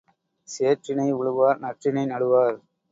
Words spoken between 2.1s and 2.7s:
நடுவார்